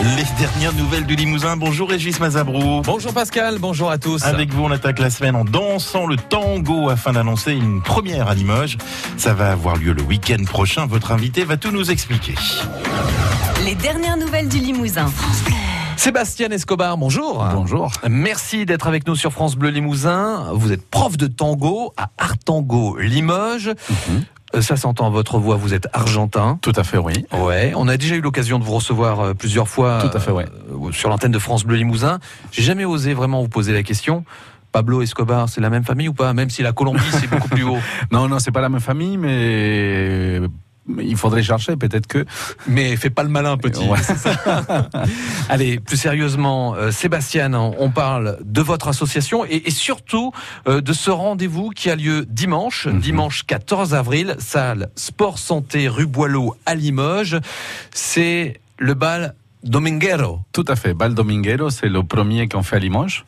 [0.00, 1.56] Les dernières nouvelles du Limousin.
[1.56, 2.82] Bonjour Régis Mazabrou.
[2.82, 4.22] Bonjour Pascal, bonjour à tous.
[4.24, 8.34] Avec vous, on attaque la semaine en dansant le tango afin d'annoncer une première à
[8.34, 8.76] Limoges.
[9.16, 10.86] Ça va avoir lieu le week-end prochain.
[10.86, 12.34] Votre invité va tout nous expliquer.
[13.64, 15.10] Les dernières nouvelles du Limousin.
[15.96, 17.44] Sébastien Escobar, bonjour.
[17.54, 17.90] Bonjour.
[18.08, 20.50] Merci d'être avec nous sur France Bleu Limousin.
[20.52, 23.68] Vous êtes prof de tango à Artango Limoges.
[23.68, 24.20] Euh,
[24.60, 26.58] Ça s'entend votre voix, vous êtes argentin.
[26.62, 27.26] Tout à fait, oui.
[27.32, 30.30] Ouais, on a déjà eu l'occasion de vous recevoir euh, plusieurs fois Tout à fait,
[30.30, 30.46] ouais.
[30.72, 32.18] euh, sur l'antenne de France Bleu Limousin.
[32.52, 34.24] J'ai jamais osé vraiment vous poser la question.
[34.72, 36.32] Pablo Escobar, c'est la même famille ou pas?
[36.34, 37.78] Même si la Colombie, c'est beaucoup plus haut.
[38.12, 40.40] Non, non, c'est pas la même famille, mais
[41.00, 42.24] il faudrait chercher, peut-être que.
[42.66, 43.84] Mais fais pas le malin, petit.
[43.84, 43.98] Ouais.
[45.48, 50.32] Allez, plus sérieusement, euh, Sébastien, on parle de votre association et, et surtout
[50.68, 53.00] euh, de ce rendez-vous qui a lieu dimanche, Mhm.
[53.00, 57.38] dimanche 14 avril, salle Sport Santé rue Boileau à Limoges.
[57.92, 59.34] C'est le bal
[59.66, 60.40] Dominguero.
[60.52, 60.94] Tout à fait.
[60.94, 63.24] Bal Dominguero, c'est le premier qu'on fait à Limoges.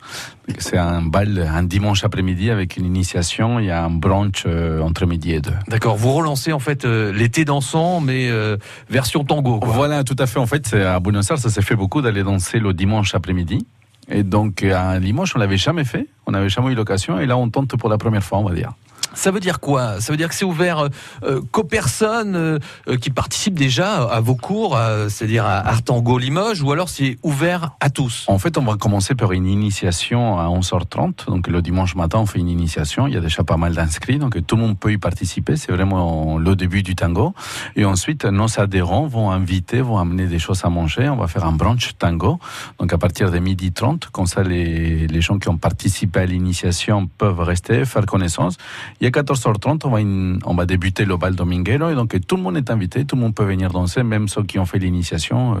[0.57, 3.59] C'est un bal un dimanche après-midi avec une initiation.
[3.59, 5.53] Il y a un brunch euh, entre midi et deux.
[5.67, 8.57] D'accord, vous relancez en fait euh, l'été dansant, mais euh,
[8.89, 9.59] version tango.
[9.59, 9.73] Quoi.
[9.73, 10.39] Voilà, tout à fait.
[10.39, 13.67] En fait, à Buenos Aires, ça s'est fait beaucoup d'aller danser le dimanche après-midi.
[14.09, 16.07] Et donc, à Limoges, on l'avait jamais fait.
[16.25, 17.19] On n'avait jamais eu l'occasion.
[17.19, 18.71] Et là, on tente pour la première fois, on va dire.
[19.13, 19.99] Ça veut dire quoi?
[20.01, 20.89] Ça veut dire que c'est ouvert euh,
[21.23, 22.59] euh, qu'aux personnes euh,
[23.01, 24.77] qui participent déjà à vos cours,
[25.09, 28.25] c'est-à-dire à Artango Limoges, ou alors c'est ouvert à tous?
[28.27, 31.25] En fait, on va commencer par une initiation à 11h30.
[31.27, 33.07] Donc, le dimanche matin, on fait une initiation.
[33.07, 35.55] Il y a déjà pas mal d'inscrits, donc tout le monde peut y participer.
[35.55, 37.33] C'est vraiment le début du tango.
[37.75, 41.09] Et ensuite, nos adhérents vont inviter, vont amener des choses à manger.
[41.09, 42.39] On va faire un brunch tango.
[42.79, 46.25] Donc, à partir de midi 30, comme ça, les, les gens qui ont participé à
[46.25, 48.57] l'initiation peuvent rester, faire connaissance.
[49.01, 51.89] Et à 14h30, on va, in- on va débuter le bal dominguero.
[51.89, 54.43] Et donc, tout le monde est invité, tout le monde peut venir danser, même ceux
[54.43, 55.59] qui ont fait l'initiation euh,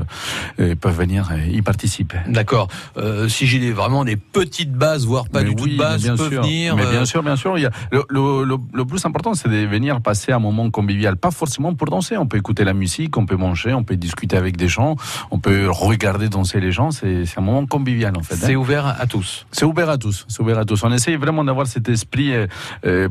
[0.59, 2.17] euh, peuvent venir euh, y participer.
[2.27, 2.67] D'accord.
[2.97, 6.01] Euh, si j'ai vraiment des petites bases, voire pas Mais du tout oui, de base,
[6.03, 6.41] bien sûr.
[6.41, 6.75] venir.
[6.75, 7.57] Mais bien sûr, bien sûr.
[7.57, 10.69] Il y a, le, le, le, le plus important, c'est de venir passer un moment
[10.69, 11.15] convivial.
[11.17, 12.17] Pas forcément pour danser.
[12.17, 14.95] On peut écouter la musique, on peut manger, on peut discuter avec des gens,
[15.31, 16.91] on peut regarder danser les gens.
[16.91, 18.35] C'est c'est un moment convivial, en fait.
[18.35, 18.57] C'est hein.
[18.57, 19.45] ouvert à tous.
[19.51, 20.25] C'est ouvert à tous.
[20.27, 20.83] C'est ouvert à tous.
[20.83, 22.33] On essaye vraiment d'avoir cet esprit.
[22.85, 23.07] euh,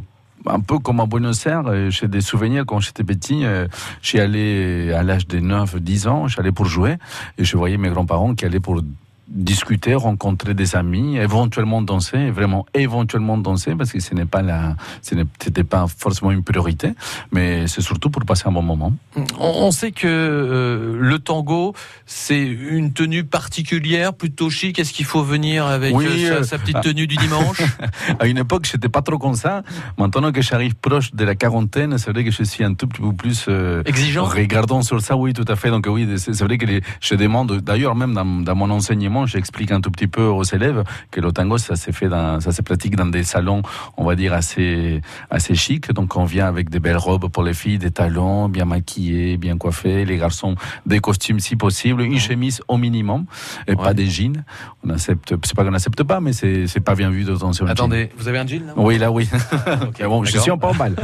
[0.49, 3.67] un peu comme à Buenos Aires, j'ai des souvenirs quand j'étais petit, euh,
[4.03, 6.97] j'y allais à l'âge de 9, 10 ans, j'allais pour jouer
[7.39, 8.81] et je voyais mes grands-parents qui allaient pour
[9.29, 14.77] discuter, rencontrer des amis, éventuellement danser, vraiment éventuellement danser parce que ce n'est pas la,
[15.03, 16.93] ce n'était pas forcément une priorité,
[17.31, 18.93] mais c'est surtout pour passer un bon moment.
[19.39, 21.75] On, sait que euh, le tango,
[22.07, 24.79] c'est une tenue particulière, plutôt chic.
[24.79, 26.81] Est-ce qu'il faut venir avec Oui, euh, sa, euh, sa petite ah.
[26.81, 27.63] tenue du dimanche?
[28.21, 29.63] À une époque, j'étais pas trop comme ça.
[29.99, 33.03] Maintenant que j'arrive proche de la quarantaine, c'est vrai que je suis un tout petit
[33.03, 35.71] peu plus euh, Exigeant Regardons sur ça, oui, tout à fait.
[35.71, 39.18] Donc oui, c'est c'est vrai que les- je demande, d'ailleurs même dans, dans mon enseignement,
[39.27, 42.53] j'explique un tout petit peu aux élèves que le tango, ça s'est fait, dans, ça
[42.53, 43.63] se pratique dans des salons,
[43.97, 45.93] on va dire assez, assez chic.
[45.93, 49.57] Donc on vient avec des belles robes pour les filles, des talons, bien maquillés, bien
[49.57, 50.55] coiffés, les garçons
[50.87, 53.25] des costumes si possible, une chemise au minimum,
[53.67, 53.77] et Ouais.
[53.85, 54.45] pas des jeans.
[54.85, 57.65] On accepte, c'est pas qu'on n'accepte pas, mais c'est c'est pas bien vu de danser
[57.65, 57.71] jean.
[57.71, 58.73] Attendez, vous avez un jean là?
[58.77, 59.29] Oui, là, oui.
[60.01, 60.95] Mais bon, je suis en pas mal.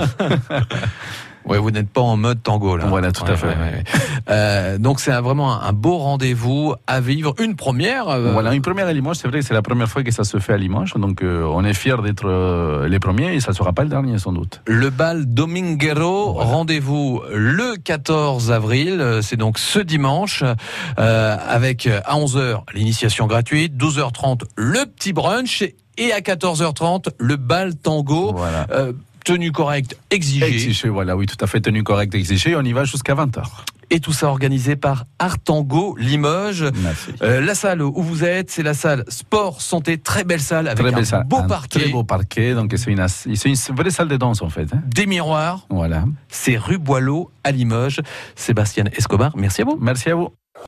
[1.47, 2.87] Ouais, vous n'êtes pas en mode tango là.
[2.87, 3.49] Voilà, tout à fait.
[3.49, 3.85] ouais.
[4.31, 8.09] Euh, donc c'est vraiment un, beau rendez-vous à vivre, une première.
[8.09, 10.25] euh, Voilà, une première à Limoges, c'est vrai que c'est la première fois que ça
[10.25, 13.51] se fait à Limoges, donc euh, on est fiers d'être euh, les premiers et ça
[13.51, 14.63] ne sera pas le dernier sans doute.
[14.67, 20.43] Le bal Dominguero, rendez-vous le 14 avril, euh, c'est donc ce dimanche,
[20.99, 25.63] euh, avec à 11h l'initiation gratuite, 12h30 le petit brunch
[25.99, 28.67] et à 14h30 le bal tango, Voilà.
[29.25, 30.47] Tenue correcte exigée.
[30.47, 33.43] Exigé, voilà, oui, tout à fait, tenue correcte exigée, on y va jusqu'à 20h.
[33.91, 36.65] Et tout ça organisé par Artango Limoges.
[36.83, 37.11] Merci.
[37.23, 40.79] Euh, la salle où vous êtes, c'est la salle Sport Santé, très belle salle avec
[40.85, 43.91] Très un belle salle, beau un parquet, Très beau parquet, donc c'est une, une vraie
[43.91, 44.73] salle de danse en fait.
[44.73, 44.83] hein.
[44.87, 45.67] des miroirs.
[45.69, 46.05] Voilà.
[46.29, 48.01] C'est rue Boileau à Limoges.
[48.35, 49.77] Sébastien Escobar, merci à vous.
[49.81, 50.31] Merci à vous.